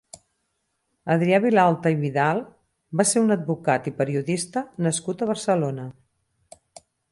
[1.15, 2.41] Adrià Vilalta i Vidal
[3.01, 5.89] va ser un advocat i periodista nascut a Barcelona.